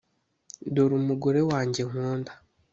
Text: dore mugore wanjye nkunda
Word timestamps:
dore 0.73 0.97
mugore 1.07 1.39
wanjye 1.49 1.81
nkunda 1.89 2.31